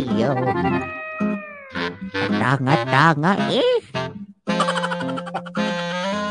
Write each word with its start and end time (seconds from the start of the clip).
Ayun. 0.00 0.80
Tanga-tanga 2.40 3.32
eh. 3.52 3.84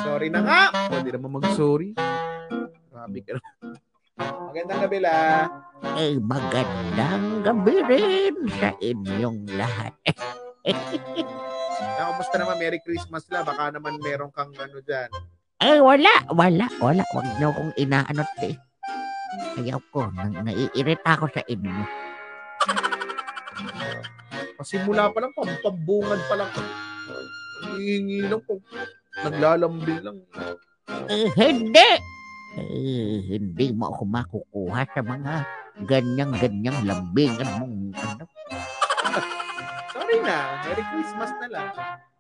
Sorry 0.02 0.34
na 0.34 0.42
nga. 0.42 0.62
Pwede 0.90 1.14
naman 1.14 1.38
mag-sorry. 1.38 1.94
Grabe 2.90 3.20
ka 3.22 3.38
naman. 3.38 3.78
Magandang 4.50 4.80
gabi 4.90 4.98
la. 5.06 5.18
Eh, 6.02 6.18
magandang 6.18 7.46
gabi 7.46 7.76
rin 7.86 8.36
sa 8.58 8.74
inyong 8.82 9.46
lahat. 9.54 9.94
Na, 12.00 12.12
kumusta 12.12 12.36
naman? 12.42 12.58
Merry 12.58 12.82
Christmas 12.82 13.30
la. 13.30 13.46
Baka 13.46 13.70
naman 13.70 14.02
meron 14.02 14.34
kang 14.34 14.50
ano 14.58 14.82
dyan. 14.82 15.14
Eh, 15.62 15.78
wala, 15.78 16.10
wala, 16.34 16.66
wala. 16.82 17.04
Huwag 17.14 17.28
niyo 17.38 17.54
kong 17.54 17.72
inaanot 17.78 18.32
eh. 18.42 18.58
Ayaw 19.62 19.78
ko, 19.94 20.10
nang 20.10 20.34
naiirita 20.42 21.20
ako 21.20 21.30
sa 21.30 21.46
inyo. 21.46 22.09
Pasimula 24.60 25.08
pa 25.12 25.24
lang, 25.24 25.32
pampabungad 25.32 26.20
pa 26.28 26.36
lang. 26.36 26.52
Hihingi 27.64 28.28
lang 28.28 28.42
po. 28.44 28.60
Naglalambing 29.24 30.02
lang. 30.04 30.18
Eh, 31.08 31.32
hindi. 31.36 31.90
Eh, 32.60 33.18
hindi 33.40 33.66
mo 33.72 33.94
ako 33.94 34.04
makukuha 34.04 34.82
sa 34.92 35.02
mga 35.06 35.34
ganyang-ganyang 35.88 36.80
lambingan 36.84 37.50
mong 37.62 37.78
ano. 37.96 38.24
Sorry 39.96 40.18
na. 40.24 40.60
Merry 40.68 40.84
Christmas 40.92 41.32
na 41.40 41.48
lang. 41.48 41.68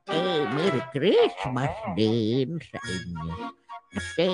Eh, 0.09 0.41
Merry 0.55 0.83
Christmas 0.95 1.73
din 1.97 2.55
sa 2.63 2.79
inyo. 2.87 3.35
Kasi 3.89 4.29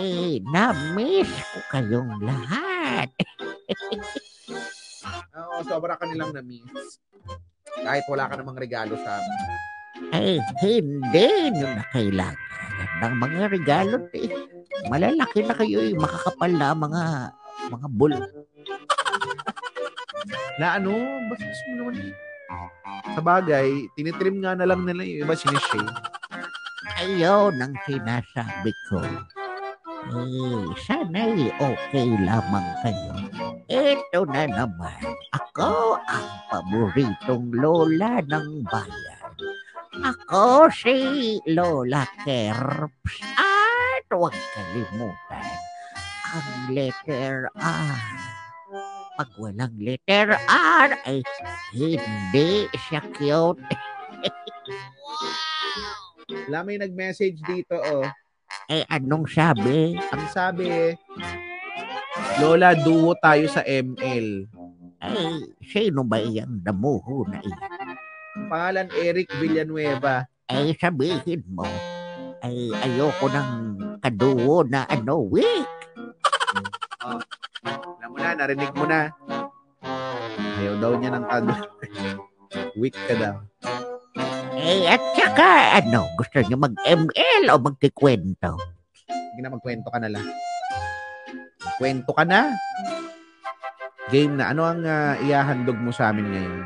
na-miss 0.45 1.31
ko 1.31 1.59
kayong 1.73 2.11
lahat. 2.21 3.09
Oo, 5.35 5.55
sobra 5.67 5.99
ka 5.99 6.07
nilang 6.07 6.31
na-miss. 6.31 6.99
Kahit 7.83 8.07
wala 8.07 8.31
ka 8.31 8.39
namang 8.39 8.55
regalo 8.55 8.95
sa 8.95 9.19
amin. 9.19 9.39
Eh, 10.15 10.39
hindi 10.63 11.29
nyo 11.55 11.67
na 11.75 11.83
kailangan 11.91 12.39
ng 13.03 13.13
mga 13.19 13.41
regalo 13.51 13.97
eh. 14.15 14.31
Malalaki 14.87 15.43
na 15.43 15.55
kayo 15.55 15.79
eh, 15.83 15.95
makakapal 15.95 16.51
na 16.51 16.71
mga 16.71 17.03
mga 17.71 17.87
bull. 17.91 18.15
Na 20.55 20.79
ano, 20.79 20.95
basta 21.27 21.43
gusto 21.43 21.67
mo 21.67 21.75
naman 21.83 21.95
eh. 21.99 22.13
Sa 23.11 23.19
bagay, 23.19 23.91
tinitrim 23.99 24.39
nga 24.39 24.55
na 24.55 24.63
lang 24.63 24.87
nila 24.87 25.03
yung 25.03 25.27
iba 25.27 25.35
sinishave. 25.35 25.91
Ayaw 26.95 27.51
nang 27.51 27.75
sinasabi 27.83 28.71
ko. 28.87 29.03
Eh, 30.05 30.63
sana'y 30.87 31.51
okay 31.59 32.07
lamang 32.23 32.67
kayo. 32.85 33.13
Ito 33.67 34.23
na 34.31 34.47
naman, 34.47 35.01
ako 35.55 35.95
ang 36.03 36.27
paboritong 36.51 37.47
lola 37.55 38.19
ng 38.27 38.67
bayan. 38.67 39.31
Ako 40.03 40.67
si 40.67 41.39
Lola 41.47 42.03
Kerps. 42.27 43.23
At 43.39 44.03
huwag 44.11 44.35
kalimutan, 44.35 45.47
ang 46.35 46.75
letter 46.75 47.47
R. 47.55 48.03
Pag 49.15 49.29
walang 49.39 49.79
letter 49.79 50.35
R, 50.51 50.89
ay 51.07 51.23
hindi 51.71 52.67
siya 52.75 52.99
cute. 53.15 53.63
Wala 56.51 56.67
may 56.67 56.83
nag-message 56.83 57.39
dito, 57.47 57.79
oh. 57.79 58.03
Eh, 58.67 58.83
anong 58.91 59.31
sabi? 59.31 59.95
Ang 60.11 60.25
sabi, 60.27 60.99
Lola, 62.43 62.75
duo 62.75 63.15
tayo 63.23 63.47
sa 63.47 63.63
ML. 63.63 64.54
Eh, 65.13 65.53
sino 65.61 66.01
ba 66.01 66.17
iyang 66.17 66.63
damuho 66.65 67.27
na 67.29 67.43
iyan? 67.43 67.61
Pangalan 68.49 68.89
Eric 68.97 69.29
Villanueva. 69.37 70.25
Eh, 70.49 70.73
sabihin 70.77 71.41
mo, 71.49 71.65
ay 72.45 72.69
ayoko 72.85 73.25
ng 73.29 73.49
kaduo 74.01 74.61
na 74.69 74.85
ano, 74.85 75.25
weak. 75.25 75.69
Alam 77.65 78.09
mo 78.13 78.17
na, 78.21 78.29
narinig 78.37 78.73
mo 78.77 78.85
na. 78.85 79.09
Ayaw 80.61 80.75
daw 80.77 80.93
niya 80.97 81.11
ng 81.13 81.25
kado. 81.25 81.53
Weak 82.79 82.95
ka 83.07 83.15
daw. 83.15 83.35
Eh, 84.55 84.87
at 84.87 85.03
saka, 85.15 85.79
ano, 85.79 86.09
gusto 86.19 86.43
niyo 86.43 86.57
mag-ML 86.59 87.43
o 87.53 87.59
magkikwento? 87.59 88.51
Sige 89.07 89.39
na, 89.39 89.51
magkwento 89.53 89.87
ka 89.87 89.99
na 89.99 90.09
lang. 90.11 90.27
Kwento 91.79 92.11
ka 92.15 92.23
na. 92.23 92.51
Game 94.13 94.37
na. 94.37 94.53
Ano 94.53 94.61
ang 94.65 94.85
ah, 94.85 95.17
ihahandog 95.17 95.77
mo 95.81 95.89
sa 95.89 96.13
amin 96.13 96.29
ngayon? 96.29 96.65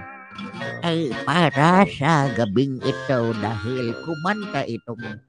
Ay, 0.83 1.11
para 1.27 1.83
sa 1.87 2.31
gabing 2.31 2.79
ito 2.83 3.19
dahil 3.39 3.95
kumanta 4.07 4.63
itong 4.67 5.19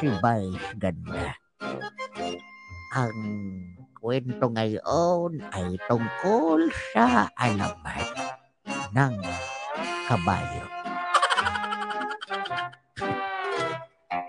si 0.00 0.08
Vice 0.08 0.68
Ganda. 0.80 1.36
Ang 2.92 3.16
kwento 3.96 4.48
ngayon 4.52 5.40
ay 5.52 5.76
tungkol 5.88 6.68
sa 6.92 7.28
alamat 7.40 8.08
ng 8.92 9.14
kabayo. 10.08 10.64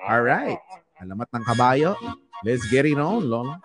Alright. 0.03 0.59
Alamat 0.99 1.29
ng 1.31 1.43
kabayo. 1.47 1.91
Let's 2.43 2.63
get 2.67 2.83
it 2.87 2.99
on, 2.99 3.27
Lola. 3.27 3.59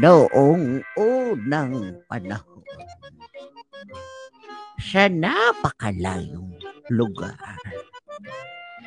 Noong 0.00 0.80
unang 0.96 2.00
panahon, 2.08 2.64
sa 4.80 5.12
napakalayong 5.12 6.56
lugar, 6.88 7.36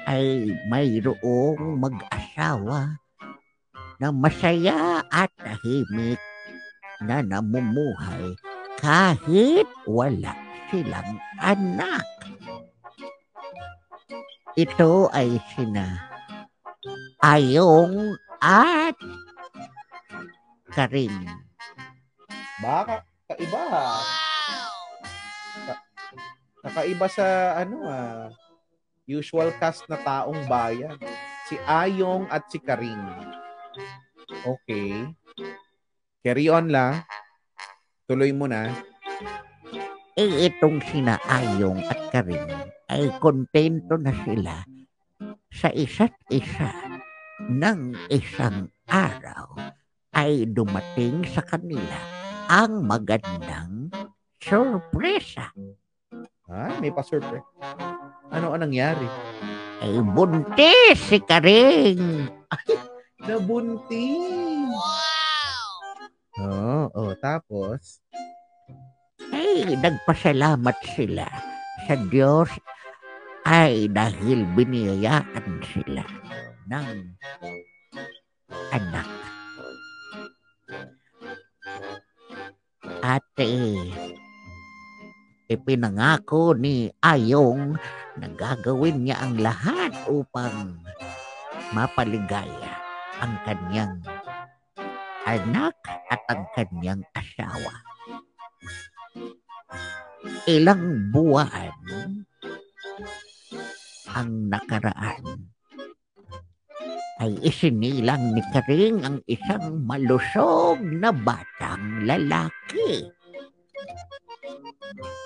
ay 0.09 0.49
mayroong 0.73 1.77
mag-asawa 1.77 2.97
na 4.01 4.09
masaya 4.09 5.05
at 5.13 5.29
tahimik 5.37 6.17
na 7.05 7.21
namumuhay 7.21 8.33
kahit 8.81 9.69
wala 9.85 10.33
silang 10.73 11.21
anak. 11.37 12.01
Ito 14.57 15.13
ay 15.13 15.37
sina 15.53 16.09
Ayong 17.23 18.19
at 18.43 18.92
Karing. 20.73 21.29
Baka 22.57 23.05
kaiba. 23.29 23.61
Ka- 25.69 25.85
kakaiba 26.65 27.07
sa 27.07 27.57
ano 27.61 27.85
ah, 27.85 28.33
usual 29.05 29.53
cast 29.61 29.85
na 29.85 30.01
taong 30.01 30.49
bayan. 30.49 30.97
Si 31.45 31.61
Ayong 31.69 32.25
at 32.33 32.49
si 32.49 32.57
Karing. 32.57 33.05
Okay. 34.43 35.05
Carry 36.25 36.49
on 36.49 36.73
la. 36.73 37.05
Tuloy 38.09 38.33
mo 38.33 38.49
na. 38.49 38.73
Eh, 40.17 40.49
itong 40.49 40.81
sina 40.89 41.21
Ayong 41.25 41.85
at 41.85 42.01
Karing 42.13 42.49
ay 42.89 43.09
kontento 43.17 43.97
na 43.97 44.13
sila 44.25 44.61
sa 45.49 45.69
isa't 45.73 46.13
isa 46.29 46.69
ng 47.49 47.97
isang 48.13 48.69
araw 48.85 49.57
ay 50.13 50.45
dumating 50.49 51.25
sa 51.25 51.41
kanila 51.41 51.97
ang 52.47 52.85
magandang 52.85 53.89
sorpresa. 54.37 55.49
Ay, 56.45 56.73
may 56.83 56.91
pa-surprise. 56.93 57.45
Ano 58.29 58.53
ang 58.53 58.61
nangyari? 58.61 59.07
Ay 59.81 59.99
buntis 59.99 60.99
si 61.09 61.17
Karing. 61.23 62.29
Nabuntis. 63.23 64.71
Oo, 66.39 66.91
oh, 66.91 67.13
tapos? 67.23 68.03
Ay 69.31 69.79
nagpasalamat 69.79 70.77
sila 70.93 71.25
sa 71.87 71.95
Diyos 72.11 72.51
ay 73.43 73.91
dahil 73.91 74.47
biniyayaan 74.55 75.47
sila 75.71 76.03
ng 76.67 76.87
anak. 78.71 79.22
At 83.03 83.27
eh, 83.35 83.91
ipinangako 85.51 86.55
ni 86.55 86.87
Ayong 87.03 87.75
na 88.15 88.27
gagawin 88.31 89.03
niya 89.03 89.19
ang 89.19 89.43
lahat 89.43 89.91
upang 90.07 90.79
mapaligaya 91.75 92.79
ang 93.19 93.35
kanyang 93.43 93.99
anak 95.27 95.75
at 96.07 96.21
ang 96.31 96.47
kanyang 96.55 97.03
asawa. 97.11 97.75
Ilang 100.47 101.11
buwan 101.11 101.75
ang 104.15 104.47
nakaraan 104.47 105.51
ay 107.23 107.39
isinilang 107.39 108.35
ni 108.35 108.43
Karing 108.51 108.99
ang 109.07 109.17
isang 109.31 109.83
malusog 109.87 110.79
na 110.83 111.11
batang 111.83 112.07
lalaki. 112.07 113.11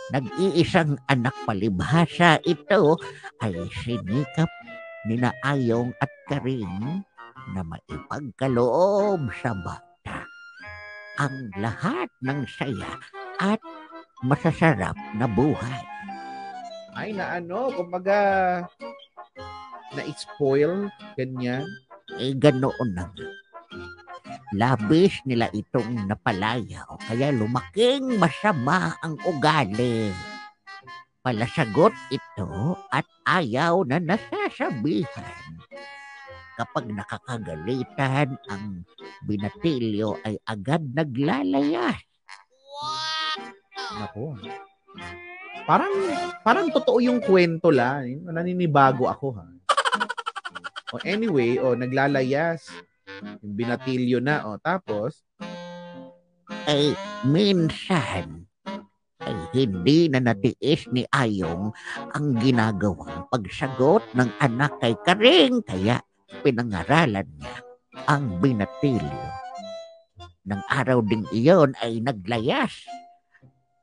Nag-iisang 0.09 0.97
anak 1.11 1.35
palibhasa 1.45 2.39
ito 2.47 2.97
ay 3.43 3.53
sinikap 3.83 4.49
ni 5.05 5.19
Naayong 5.19 5.91
at 6.01 6.11
Karing 6.25 7.03
na 7.53 7.61
maipagkaloob 7.63 9.29
sa 9.39 9.51
bata. 9.53 10.23
Ang 11.19 11.51
lahat 11.59 12.09
ng 12.23 12.45
saya 12.47 12.97
at 13.37 13.59
masasarap 14.23 14.95
na 15.17 15.27
buhay. 15.27 15.83
Ay, 16.97 17.13
na 17.13 17.37
ano, 17.37 17.69
kumbaga, 17.77 18.17
na-spoil, 19.93 20.89
ganyan. 21.13 21.67
Eh, 22.17 22.33
ganoon 22.33 22.89
na 22.97 23.05
nga. 23.05 23.36
Labis 24.55 25.19
nila 25.27 25.51
itong 25.51 26.07
napalayaw, 26.07 26.95
kaya 27.03 27.35
lumaking 27.35 28.15
masama 28.15 28.95
ang 29.03 29.19
ugali. 29.27 30.07
Palasagot 31.19 31.91
ito 32.07 32.79
at 32.87 33.03
ayaw 33.27 33.83
na 33.83 33.99
nasasabihan. 33.99 35.59
Kapag 36.55 36.87
nakakagalitan, 36.87 38.39
ang 38.47 38.87
binatilyo 39.27 40.15
ay 40.23 40.39
agad 40.47 40.79
naglalayas. 40.95 41.99
Ako. 44.07 44.39
Parang, 45.67 45.91
parang 46.47 46.71
totoo 46.71 47.03
yung 47.03 47.19
kwento 47.19 47.67
lang. 47.67 48.23
Naninibago 48.23 49.11
ako, 49.11 49.35
ha? 49.35 49.47
O 50.95 51.03
anyway, 51.03 51.59
o 51.59 51.75
naglalayas. 51.75 52.71
Yung 53.43 53.53
binatilyo 53.57 54.19
na, 54.21 54.45
o 54.45 54.59
tapos, 54.61 55.23
Ay, 56.67 56.95
minsan, 57.27 58.47
ay 59.23 59.35
hindi 59.51 60.07
na 60.07 60.23
natiis 60.23 60.87
ni 60.91 61.03
Ayong 61.11 61.75
ang 62.15 62.27
ginagawang 62.39 63.27
pagsagot 63.27 64.03
ng 64.15 64.31
anak 64.39 64.71
kay 64.79 64.95
Karing, 65.03 65.59
kaya 65.67 65.99
pinangaralan 66.43 67.27
niya 67.35 67.55
ang 68.07 68.39
binatilyo. 68.39 69.27
Nang 70.47 70.63
araw 70.71 71.03
ding 71.03 71.27
iyon 71.35 71.75
ay 71.83 71.99
naglayas 71.99 72.87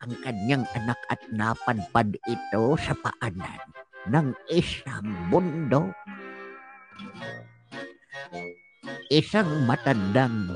ang 0.00 0.16
kanyang 0.24 0.64
anak 0.72 1.00
at 1.12 1.20
napadpad 1.32 2.16
ito 2.24 2.64
sa 2.80 2.96
paanan 2.96 3.60
ng 4.08 4.32
isang 4.48 5.08
bundok. 5.28 5.92
Isang 9.12 9.68
matandang 9.68 10.48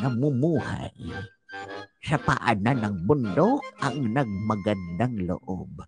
namumuhay 0.00 0.96
sa 2.00 2.16
paanan 2.16 2.80
ng 2.80 2.96
bundok 3.04 3.60
ang 3.84 4.16
nagmagandang 4.16 5.28
loob. 5.28 5.84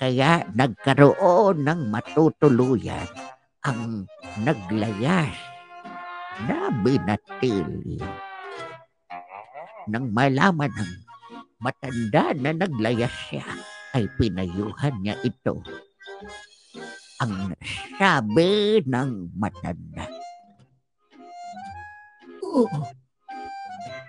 Kaya 0.00 0.48
nagkaroon 0.56 1.60
ng 1.60 1.92
matutuluyan 1.92 3.04
ang 3.68 4.08
naglayas 4.40 5.36
na 6.48 6.72
binatilyo. 6.80 8.08
Nang 9.92 10.08
malaman 10.16 10.72
ng 10.72 10.92
matanda 11.60 12.32
na 12.32 12.56
naglayas 12.56 13.12
siya, 13.28 13.44
ay 13.92 14.08
pinayuhan 14.16 14.96
niya 15.04 15.16
ito. 15.20 15.60
Ang 17.20 17.56
sabi 17.96 18.80
ng 18.84 19.32
matanda. 19.36 20.25
Oh, 22.46 22.70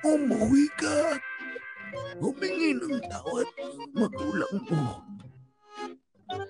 umuwi 0.05 0.69
ka 0.77 1.17
humingi 2.21 2.77
ng 2.77 2.97
tawad 3.09 3.47
ng 3.57 3.93
magulang 3.97 4.57
mo. 4.69 5.01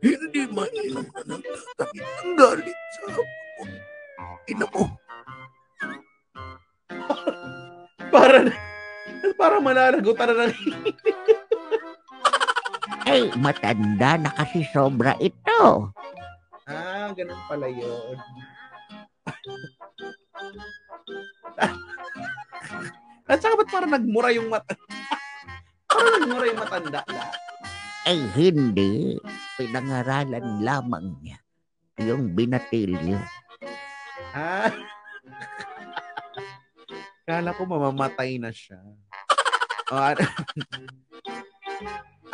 Hindi 0.02 0.42
mainam 0.52 1.06
na 1.06 1.22
nagtatakit 1.38 2.06
ng 2.24 2.34
galit 2.36 2.80
sa 2.96 3.04
mo. 3.14 3.24
Ina 4.48 4.66
mo, 4.72 4.84
para 8.16 8.48
na, 8.48 8.54
para 9.36 9.60
malalagutan 9.60 10.32
na 10.32 10.48
ng 10.48 10.56
Ay, 13.08 13.32
matanda 13.40 14.20
na 14.20 14.32
kasi 14.36 14.68
sobra 14.76 15.16
ito. 15.24 15.92
Ah, 16.68 17.16
ganun 17.16 17.40
pala 17.48 17.72
yun. 17.72 18.20
At 23.28 23.44
saka 23.44 23.60
ba't 23.60 23.70
parang 23.70 23.92
nagmura 23.92 24.32
yung 24.32 24.48
mata? 24.48 24.72
parang 25.92 26.12
nagmura 26.24 26.46
yung 26.48 26.60
matanda 26.64 27.02
na. 27.12 27.24
Ay, 28.08 28.24
hindi. 28.40 29.20
Pinangaralan 29.60 30.64
lamang 30.64 31.20
niya 31.20 31.38
yung 32.00 32.32
binatilyo. 32.38 33.20
Ah. 34.32 34.72
Kala 37.28 37.52
ko 37.52 37.68
mamamatay 37.68 38.40
na 38.40 38.54
siya. 38.54 38.80
O, 39.92 39.98
ano, 39.98 40.24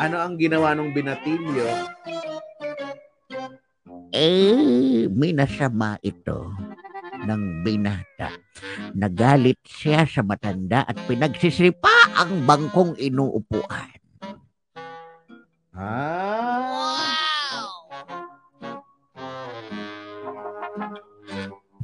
ano 0.04 0.16
ang 0.22 0.36
ginawa 0.38 0.78
ng 0.78 0.94
binatilyo? 0.94 1.66
Eh, 4.14 5.10
minasama 5.10 5.98
ito 6.06 6.54
ng 7.24 7.64
binata. 7.64 8.36
Nagalit 8.94 9.60
siya 9.64 10.06
sa 10.06 10.22
matanda 10.22 10.84
at 10.84 11.00
pinagsisipa 11.08 12.16
ang 12.20 12.44
bangkong 12.46 13.00
inuupuan. 13.00 14.00
Ah. 15.74 17.10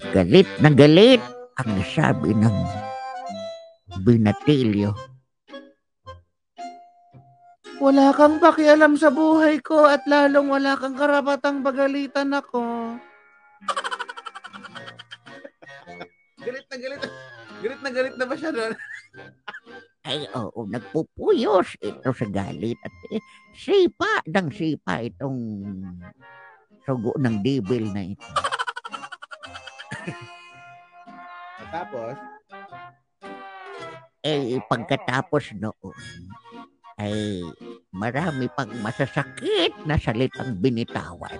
Galit 0.09 0.49
na 0.63 0.69
galit 0.73 1.21
ang 1.59 1.71
sabi 1.85 2.31
ng 2.33 2.57
binatilyo. 4.01 4.95
Wala 7.79 8.11
kang 8.11 8.43
pakialam 8.43 8.99
sa 8.99 9.07
buhay 9.07 9.63
ko 9.63 9.87
at 9.87 10.03
lalong 10.03 10.51
wala 10.51 10.75
kang 10.75 10.99
karapatang 10.99 11.63
bagalitan 11.63 12.35
ako. 12.35 12.95
Galit 16.79 17.01
galit. 17.63 17.79
Na 17.83 17.89
galit 17.91 18.15
na 18.15 18.25
ba 18.25 18.35
siya 18.39 18.51
doon? 18.55 18.73
Ay, 20.09 20.25
oo, 20.31 20.63
nagpupuyos 20.65 21.75
ito 21.83 22.09
sa 22.15 22.27
galit 22.31 22.79
at 22.81 22.93
eh, 23.11 23.21
sipa 23.51 24.23
ng 24.25 24.47
sipa 24.49 25.03
itong 25.05 25.37
sugo 26.87 27.13
ng 27.19 27.43
dibil 27.43 27.91
na 27.91 28.07
ito. 28.07 28.27
Tapos, 31.69 32.15
Eh, 34.19 34.59
pagkatapos 34.67 35.55
noon, 35.55 35.95
ay 36.99 37.39
marami 37.95 38.51
pang 38.51 38.69
masasakit 38.83 39.71
na 39.87 39.95
salitang 39.95 40.59
binitawan. 40.59 41.39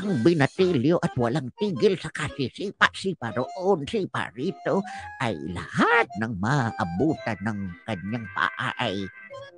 Ang 0.00 0.24
binatilyo 0.24 0.96
at 1.04 1.12
walang 1.20 1.52
tigil 1.60 1.94
sa 2.00 2.08
kasisipa-sipa 2.08 3.36
roon, 3.36 3.84
sipa 3.84 4.32
rito, 4.32 4.80
ay 5.20 5.36
lahat 5.52 6.08
ng 6.18 6.32
maabutan 6.40 7.38
ng 7.44 7.58
kanyang 7.84 8.26
paa 8.32 8.72
ay 8.80 9.04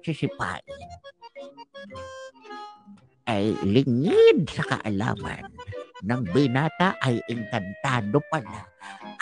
sisipain. 0.02 0.90
Ay 3.26 3.54
lingid 3.62 4.50
sa 4.50 4.62
kaalaman 4.66 5.46
ng 6.02 6.22
binata 6.30 6.94
ay 7.02 7.18
engkantado 7.30 8.22
pala 8.30 8.66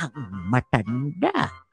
ang 0.01 0.13
matanda 0.49 1.64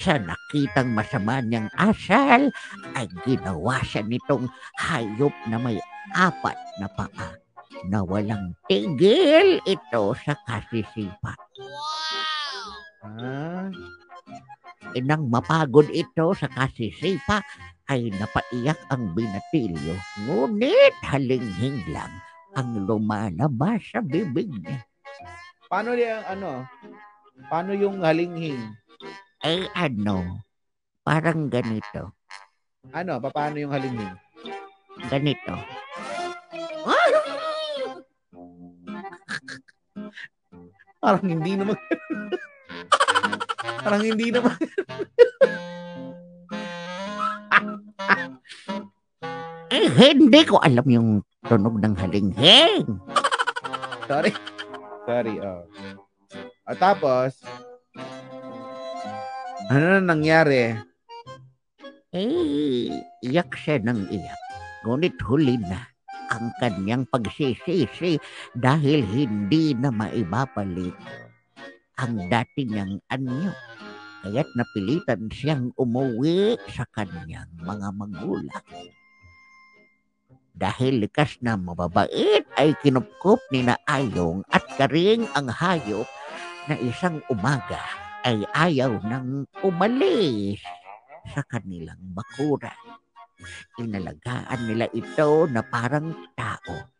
sa 0.00 0.16
nakitang 0.16 0.96
masama 0.96 1.44
niyang 1.44 1.68
asal 1.76 2.48
ay 2.96 3.06
ginawa 3.28 3.84
siya 3.84 4.00
nitong 4.00 4.48
hayop 4.80 5.32
na 5.52 5.60
may 5.60 5.76
apat 6.16 6.56
na 6.80 6.88
paa 6.88 7.36
na 7.84 8.00
walang 8.04 8.56
tigil 8.64 9.60
ito 9.64 10.04
sa 10.24 10.36
kasisipa. 10.48 11.36
ah, 13.04 13.68
Inang 14.96 15.28
mapagod 15.30 15.86
ito 15.92 16.32
sa 16.34 16.48
kasisipa 16.48 17.44
ay 17.92 18.08
napaiyak 18.16 18.80
ang 18.88 19.12
binatilyo 19.12 19.94
ngunit 20.26 20.94
halinghing 21.04 21.84
lang 21.92 22.10
ang 22.56 22.88
lumalabas 22.88 23.84
sa 23.92 24.00
bibig 24.02 24.50
niya. 24.50 24.80
paano 25.70 25.94
yung 25.94 26.24
ano? 26.26 26.50
Paano 27.46 27.70
yung 27.72 28.02
halinghing? 28.02 28.79
Ay 29.40 29.64
ano, 29.72 30.44
parang 31.00 31.48
ganito, 31.48 32.12
Ano, 32.92 33.20
paano 33.20 33.56
yung 33.56 33.72
halinghing? 33.72 34.16
ganito. 35.08 35.54
Parang 41.00 41.24
hindi 41.24 41.56
naman. 41.56 41.76
Parang 43.84 44.02
hindi 44.04 44.28
naman. 44.28 44.56
Eh, 49.70 49.86
hindi 50.12 50.40
ko 50.44 50.58
alam 50.58 50.86
yung 50.90 51.08
tunog 51.46 51.78
ng 51.78 51.94
halinghing. 51.94 52.86
Sorry. 54.04 54.30
Sorry, 55.06 55.34
oh. 55.40 55.62
At 56.66 56.76
tapos, 56.78 57.40
ano 59.70 60.02
na 60.02 60.02
nangyari? 60.02 60.74
Eh, 62.10 62.90
iyak 63.22 63.54
siya 63.54 63.78
ng 63.78 64.10
iyak. 64.10 64.40
Ngunit 64.82 65.14
huli 65.22 65.62
na 65.62 65.86
ang 66.34 66.50
kanyang 66.58 67.06
pagsisisi 67.06 68.18
dahil 68.58 69.06
hindi 69.06 69.78
na 69.78 69.94
maibabalik 69.94 70.98
ang 72.02 72.18
dati 72.26 72.66
niyang 72.66 72.98
anyo. 73.14 73.54
Kaya't 74.26 74.50
napilitan 74.58 75.30
siyang 75.30 75.70
umuwi 75.78 76.58
sa 76.66 76.82
kanyang 76.90 77.54
mga 77.62 77.88
magulang. 77.94 78.66
Dahil 80.50 80.98
likas 80.98 81.38
na 81.46 81.54
mababait 81.54 82.42
ay 82.58 82.74
kinupkup 82.82 83.38
ni 83.54 83.62
na 83.62 83.78
Ayong 83.86 84.42
at 84.50 84.66
karing 84.74 85.30
ang 85.38 85.46
hayop 85.46 86.10
na 86.66 86.74
isang 86.82 87.22
umaga 87.30 88.09
ay 88.24 88.44
ayaw 88.52 89.00
nang 89.04 89.48
umalis 89.64 90.60
sa 91.32 91.40
kanilang 91.48 92.00
bakuran. 92.12 92.76
Inalagaan 93.80 94.60
nila 94.68 94.86
ito 94.92 95.48
na 95.48 95.64
parang 95.64 96.12
tao. 96.36 96.92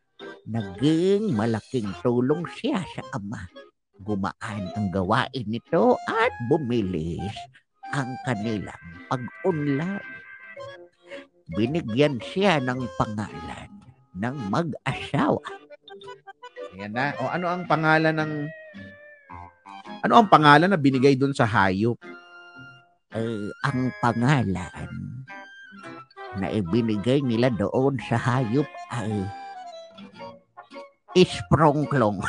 Naging 0.48 1.36
malaking 1.36 1.92
tulong 2.00 2.48
siya 2.56 2.80
sa 2.96 3.02
ama. 3.12 3.44
Gumaan 4.00 4.72
ang 4.72 4.88
gawain 4.88 5.44
nito 5.44 6.00
at 6.08 6.32
bumilis 6.48 7.36
ang 7.92 8.16
kanilang 8.24 8.80
pag-unlad. 9.12 10.00
Binigyan 11.52 12.16
siya 12.24 12.62
ng 12.64 12.88
pangalan 12.96 13.68
ng 14.16 14.36
mag-asawa. 14.48 15.44
Ayan 16.72 16.96
na. 16.96 17.12
O 17.20 17.28
ano 17.28 17.46
ang 17.50 17.68
pangalan 17.68 18.16
ng 18.16 18.32
ano 20.00 20.12
ang 20.16 20.28
pangalan 20.32 20.72
na 20.72 20.80
binigay 20.80 21.16
doon 21.16 21.36
sa 21.36 21.44
hayop? 21.44 22.00
Eh, 23.10 23.50
ang 23.66 23.90
pangalan 24.00 24.88
na 26.38 26.46
ibinigay 26.48 27.20
nila 27.20 27.52
doon 27.52 28.00
sa 28.06 28.16
hayop 28.16 28.68
ay 28.94 29.26
Isprongklong. 31.18 32.22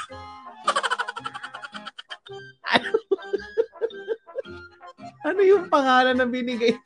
Ano 5.22 5.46
yung 5.46 5.70
pangalan 5.70 6.18
na 6.18 6.26
binigay? 6.26 6.74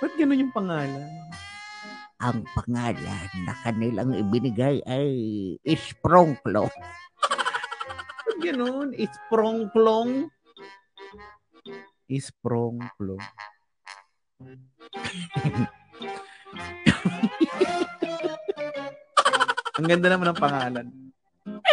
Ba't 0.00 0.14
ganun 0.14 0.38
yung 0.38 0.54
pangalan? 0.54 1.10
Ang 2.22 2.46
pangalan 2.54 3.30
na 3.42 3.52
kanilang 3.66 4.14
ibinigay 4.14 4.86
ay 4.86 5.10
Isprongklong. 5.66 6.70
Ganun? 8.42 8.92
Isprongklong? 8.94 10.30
Isprongklong. 12.06 13.22
Ang 19.76 19.86
ganda 19.92 20.08
naman 20.08 20.32
ng 20.32 20.40
pangalan. 20.40 20.86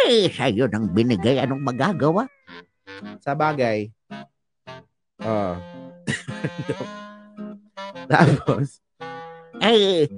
Eh, 0.04 0.28
sa'yo 0.28 0.68
nang 0.68 0.92
binigay. 0.92 1.40
Anong 1.40 1.64
magagawa? 1.64 2.28
Sa 3.24 3.32
bagay. 3.32 3.88
Oh. 5.24 5.56
Tapos, 8.12 8.84
Eh, 9.64 10.10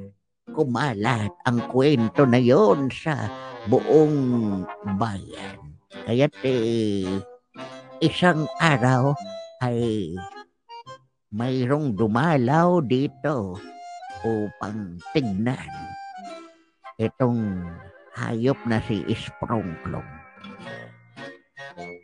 kumalat 0.50 1.31
ang 1.45 1.59
kwento 1.69 2.25
na 2.25 2.40
yon 2.40 2.88
sa 2.88 3.28
buong 3.69 4.64
bayan. 4.97 5.65
Kaya't 5.93 6.35
eh, 6.43 7.07
isang 8.02 8.50
araw 8.59 9.14
ay 9.62 10.11
mayroong 11.31 11.95
dumalaw 11.95 12.83
dito 12.83 13.55
upang 14.26 14.99
tignan 15.14 15.71
itong 16.99 17.62
hayop 18.19 18.59
na 18.66 18.83
si 18.83 19.07
Isprongklong. 19.07 20.11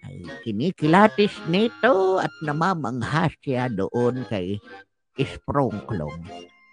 Ay 0.07 0.19
kinikilatis 0.47 1.35
nito 1.51 2.23
at 2.23 2.31
namamangha 2.45 3.35
siya 3.43 3.67
doon 3.67 4.23
kay 4.31 4.63
Isprongklong. 5.19 6.23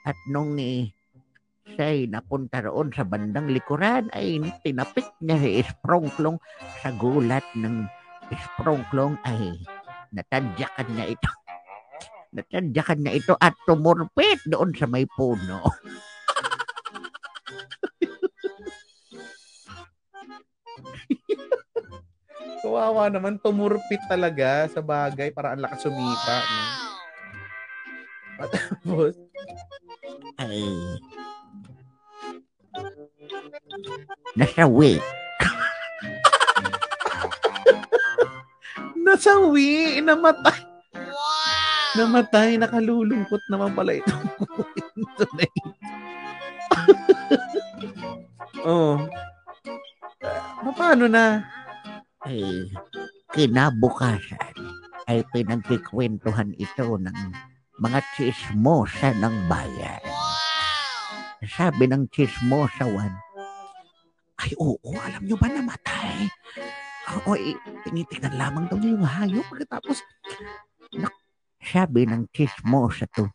At 0.05 0.19
nung 0.29 0.61
eh, 0.61 0.93
siya'y 1.75 2.09
napunta 2.09 2.61
roon 2.65 2.89
sa 2.93 3.05
bandang 3.05 3.51
likuran 3.51 4.09
ay 4.15 4.41
tinapik 4.65 5.05
niya 5.21 5.37
si 5.41 5.49
Isprongklong 5.61 6.37
sa 6.81 6.89
gulat 6.95 7.45
ng 7.57 7.85
Isprongklong 8.29 9.17
ay 9.25 9.57
natadyakan 10.13 10.87
niya 10.93 11.05
ito. 11.13 11.31
Natadyakan 12.37 12.99
niya 13.01 13.13
ito 13.17 13.33
at 13.37 13.57
tumurpit 13.65 14.41
doon 14.45 14.73
sa 14.73 14.85
may 14.85 15.05
puno. 15.05 15.65
kawawa 22.79 23.11
naman, 23.11 23.35
tumurpit 23.43 23.99
talaga 24.07 24.71
sa 24.71 24.79
bagay 24.79 25.35
para 25.35 25.51
ang 25.51 25.59
lakas 25.59 25.83
sumita. 25.83 26.37
No? 26.39 26.63
At 28.39 28.49
Tapos, 28.55 29.13
Ay, 30.39 30.63
nasawi. 34.39 35.03
nasawi, 39.05 39.99
namatay. 39.99 40.63
Namatay, 41.99 42.55
nakalulungkot 42.55 43.43
naman 43.51 43.75
pala 43.75 43.99
itong 43.99 44.23
kwento 44.39 45.25
na 45.35 45.43
ito. 45.43 45.71
oh. 48.69 48.95
Uh, 50.63 50.71
paano 50.75 51.11
na? 51.11 51.43
ay 52.27 52.67
kinabukasan 53.31 54.55
ay 55.07 55.23
pinagkikwentuhan 55.31 56.51
ito 56.59 56.99
ng 56.99 57.19
mga 57.79 57.99
chismosa 58.13 59.15
ng 59.15 59.35
bayan. 59.47 60.03
Sabi 61.47 61.87
ng 61.87 62.11
chismosawan, 62.11 63.15
ay 64.39 64.51
oo, 64.55 64.91
alam 64.95 65.23
nyo 65.27 65.35
ba 65.35 65.47
namatay? 65.51 66.31
Oo, 67.19 67.33
eh, 67.35 67.57
tinitingnan 67.83 68.37
lamang 68.39 68.65
daw 68.71 68.77
niya 68.79 68.95
yung 68.95 69.07
hayop. 69.07 69.45
Pagkatapos, 69.51 69.97
nak, 70.95 71.13
sabi 71.59 72.07
ng 72.07 72.29
chismosa 72.31 73.09
to, 73.11 73.27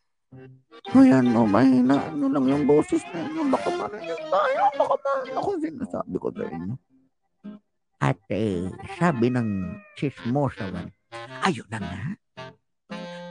ay 0.94 1.10
ano, 1.12 1.44
mahina, 1.44 2.08
ano 2.08 2.26
lang 2.30 2.46
yung 2.48 2.64
boses 2.64 3.02
na 3.12 3.20
inyo, 3.26 3.42
baka 3.52 3.68
marinig 3.74 4.20
tayo, 4.30 4.62
baka 4.78 4.94
marinig 5.02 5.34
ako 5.36 5.48
sinasabi 5.60 6.16
ko 6.16 6.28
sa 6.32 6.44
inyo. 6.48 6.74
At 8.04 8.20
eh, 8.30 8.68
sabi 9.00 9.26
ng 9.32 9.48
chismosawan, 9.96 10.88
ayun 11.44 11.68
na 11.68 11.78
nga. 11.80 12.00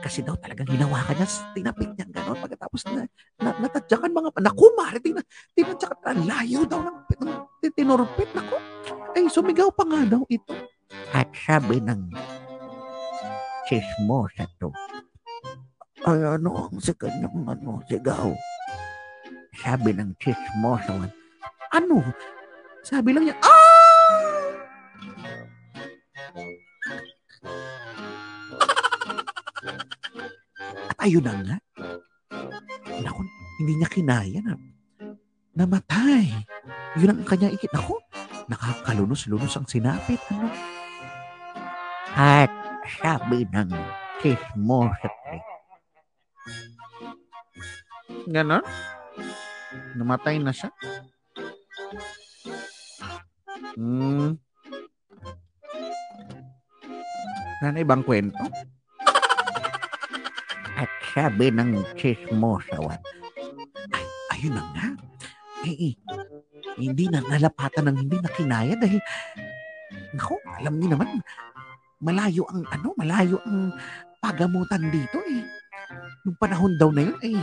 Kasi 0.04 0.20
daw 0.20 0.36
talagang 0.36 0.68
hinawakan 0.68 1.16
niya, 1.16 1.28
tinapik 1.56 1.90
niya 1.96 2.06
gano'n. 2.12 2.36
Pagkatapos 2.44 2.82
na, 2.92 3.08
na 3.40 3.50
natadyakan 3.56 4.12
mga, 4.12 4.30
naku, 4.44 4.68
mare, 4.76 5.00
tina, 5.00 5.24
tinadyakan, 5.56 6.00
ang 6.04 6.22
layo 6.28 6.60
daw 6.68 6.84
ng, 6.84 6.98
ng 7.24 7.32
tinurpit, 7.72 8.28
naku. 8.36 8.60
Ay, 9.16 9.32
sumigaw 9.32 9.72
pa 9.72 9.88
nga 9.88 10.04
daw 10.04 10.28
ito. 10.28 10.52
At 11.16 11.32
sabi 11.32 11.80
ng 11.80 12.12
chismosa 13.72 14.44
to, 14.60 14.76
ay 16.04 16.20
ano 16.20 16.68
ang 16.68 16.84
sa 16.84 16.92
kanyang 17.00 17.48
ano, 17.48 17.80
sigaw. 17.88 18.36
Sabi 19.56 19.96
ng 19.96 20.20
chismosawan, 20.20 21.08
ano? 21.72 22.04
Sabi 22.84 23.16
lang 23.16 23.32
niya, 23.32 23.40
ah! 23.40 23.64
Ayun 31.04 31.24
na 31.28 31.34
nga. 31.44 31.58
Naku, 33.04 33.22
hindi 33.60 33.74
niya 33.76 33.90
kinaya 33.92 34.40
na. 34.40 34.56
Namatay. 35.54 36.32
Yun 36.98 37.12
ang 37.12 37.22
kanya 37.28 37.52
ikit. 37.52 37.70
Naku, 37.76 38.00
nakakalunos-lunos 38.48 39.54
ang 39.60 39.68
sinapit. 39.68 40.24
Ano? 40.32 40.48
At 42.16 42.52
sabi 43.02 43.44
ng 43.52 43.70
chismosa 44.22 45.12
Ganon? 48.24 48.64
Namatay 50.00 50.40
na 50.40 50.56
siya? 50.56 50.72
Hmm. 53.76 54.40
Ano 57.64 57.78
ibang 57.80 58.04
kwento? 58.06 58.40
Sabi 61.14 61.54
ng 61.54 61.94
chismosawan, 61.94 62.98
Ay, 63.94 64.06
ayun 64.34 64.58
na 64.58 64.66
nga. 64.74 64.88
Eh, 65.62 65.94
eh, 65.94 65.94
hindi 66.74 67.06
na 67.06 67.22
nalapatan 67.22 67.94
ng 67.94 67.98
hindi 68.02 68.18
na 68.18 68.34
kinaya 68.34 68.74
dahil, 68.74 68.98
nako, 70.18 70.42
alam 70.58 70.74
niyo 70.82 70.98
naman, 70.98 71.22
malayo 72.02 72.44
ang, 72.50 72.66
ano, 72.66 72.98
malayo 72.98 73.38
ang 73.46 73.78
pagamutan 74.18 74.90
dito 74.90 75.22
eh. 75.30 75.46
Nung 76.26 76.38
panahon 76.42 76.74
daw 76.82 76.90
na 76.90 77.06
yun, 77.06 77.20
eh, 77.22 77.38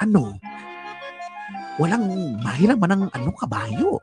ano, 0.00 0.32
walang 1.76 2.08
mahiraman 2.40 3.04
ng, 3.04 3.04
ano, 3.12 3.30
kabayo. 3.36 4.00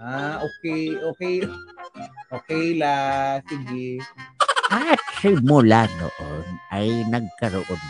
Ah, 0.00 0.40
okay, 0.40 0.96
okay. 1.04 1.36
Okay 2.32 2.74
la, 2.80 3.38
sige. 3.44 4.00
At 4.72 5.00
simula 5.20 5.84
noon 6.00 6.46
ay 6.72 7.04
nagkaroon 7.08 7.84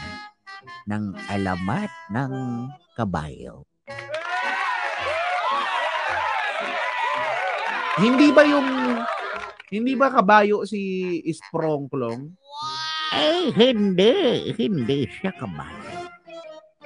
ng 0.91 1.05
alamat 1.31 1.91
ng 2.11 2.33
kabayo. 2.99 3.63
Hindi 7.95 8.35
ba 8.35 8.43
yung 8.43 8.69
hindi 9.71 9.95
ba 9.95 10.11
kabayo 10.11 10.67
si 10.67 11.19
Sprongklong? 11.31 12.31
Eh, 13.15 13.55
hindi. 13.55 14.51
Hindi 14.59 15.07
siya 15.07 15.31
kabayo. 15.35 16.11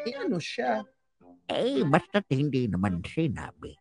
Eh 0.05 0.15
ano 0.17 0.37
siya? 0.37 0.85
Eh, 1.49 1.81
basta't 1.85 2.29
hindi 2.29 2.69
naman 2.69 3.01
sinabi. 3.05 3.73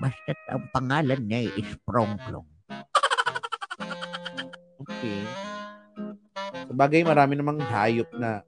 Basta't 0.00 0.40
ang 0.48 0.64
pangalan 0.72 1.28
niya 1.28 1.48
ay 1.48 1.60
Sprongklong. 1.64 2.55
Okay. 4.96 5.20
Sabagay 6.72 7.04
marami 7.04 7.36
namang 7.36 7.60
hayop 7.60 8.08
na 8.16 8.40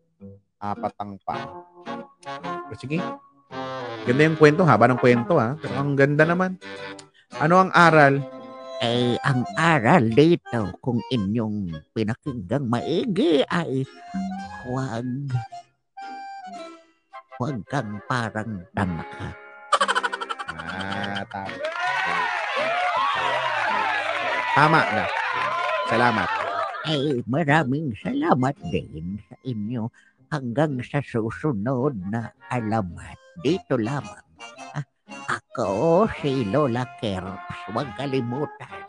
apat 0.56 0.96
ang 0.96 1.20
pa. 1.20 1.36
O, 2.72 2.74
sige. 2.80 2.96
Ganda 4.08 4.24
yung 4.24 4.40
kwento, 4.40 4.64
haba 4.64 4.88
ng 4.88 4.96
kwento 4.96 5.36
ha. 5.36 5.60
Pero 5.60 5.74
ang 5.76 5.92
ganda 5.92 6.24
naman. 6.24 6.56
Ano 7.36 7.60
ang 7.60 7.70
aral? 7.76 8.24
Eh, 8.80 9.20
ang 9.26 9.44
aral 9.60 10.08
dito 10.08 10.72
kung 10.80 11.04
inyong 11.12 11.92
pinakinggang 11.92 12.64
maigi 12.64 13.44
ay 13.44 13.84
huwag 14.64 15.04
huwag 17.36 17.60
kang 17.68 18.00
parang 18.08 18.64
tanga 18.72 19.04
ka. 19.12 19.28
Ah, 20.56 21.22
tama. 21.28 21.54
Tama 24.56 24.80
na. 24.90 25.04
Salamat. 25.88 26.28
Ay, 26.84 27.24
maraming 27.24 27.96
salamat 27.96 28.52
din 28.68 29.16
sa 29.24 29.36
inyo 29.40 29.88
hanggang 30.28 30.76
sa 30.84 31.00
susunod 31.00 31.96
na 32.12 32.28
alamat. 32.52 33.16
Dito 33.40 33.80
lamang. 33.80 34.20
Ah, 34.76 34.84
ako 35.32 36.04
si 36.20 36.44
Lola 36.44 36.84
Kerps. 37.00 37.72
Huwag 37.72 37.88
kalimutan. 37.96 38.84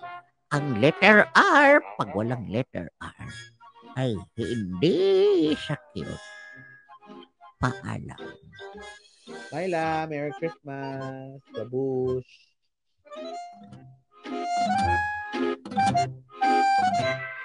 Ang 0.51 0.83
letter 0.83 1.23
R, 1.39 1.79
pag 1.95 2.09
walang 2.11 2.51
letter 2.51 2.91
R, 2.99 3.27
ay 3.95 4.19
hindi 4.35 4.99
sakit. 5.55 6.19
Paalam. 7.63 8.23
Laila, 9.55 10.03
Merry 10.11 10.35
Christmas. 10.35 11.39
Babush. 11.55 12.27
Thank 15.79 16.09
you. 16.11 16.28
え? 17.01 17.38